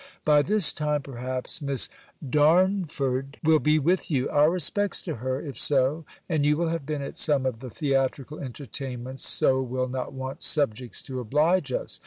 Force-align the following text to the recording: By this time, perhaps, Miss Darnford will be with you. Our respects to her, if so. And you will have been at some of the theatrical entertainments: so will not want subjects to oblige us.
By 0.25 0.41
this 0.41 0.73
time, 0.73 1.03
perhaps, 1.03 1.61
Miss 1.61 1.87
Darnford 2.27 3.37
will 3.43 3.59
be 3.59 3.77
with 3.77 4.09
you. 4.09 4.27
Our 4.31 4.49
respects 4.49 4.99
to 5.03 5.17
her, 5.17 5.39
if 5.39 5.57
so. 5.59 6.05
And 6.27 6.43
you 6.43 6.57
will 6.57 6.69
have 6.69 6.87
been 6.87 7.03
at 7.03 7.19
some 7.19 7.45
of 7.45 7.59
the 7.59 7.69
theatrical 7.69 8.39
entertainments: 8.39 9.27
so 9.27 9.61
will 9.61 9.87
not 9.87 10.11
want 10.11 10.41
subjects 10.41 11.03
to 11.03 11.19
oblige 11.19 11.71
us. 11.71 11.99